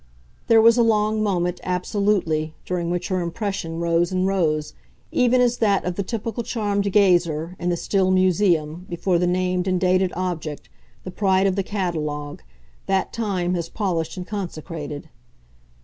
[0.47, 4.73] There was a long moment, absolutely, during which her impression rose and rose,
[5.11, 9.67] even as that of the typical charmed gazer, in the still museum, before the named
[9.67, 10.69] and dated object,
[11.03, 12.41] the pride of the catalogue,
[12.87, 15.07] that time has polished and consecrated.